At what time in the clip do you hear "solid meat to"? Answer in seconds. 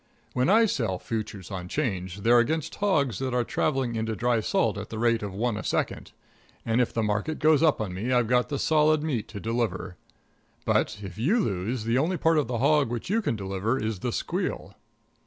8.57-9.39